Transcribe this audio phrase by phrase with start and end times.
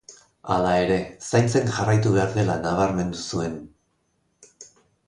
[0.53, 0.97] Hala ere,
[1.27, 3.57] zaintzen jarraitu behar dela nabarmendu zuen.